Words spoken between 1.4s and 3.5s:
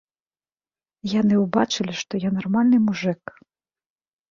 ўбачылі, што я нармальны мужык.